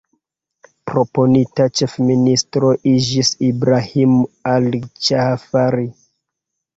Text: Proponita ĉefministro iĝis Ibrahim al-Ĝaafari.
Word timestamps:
Proponita 0.91 1.65
ĉefministro 1.79 2.71
iĝis 2.91 3.29
Ibrahim 3.49 4.15
al-Ĝaafari. 4.53 5.87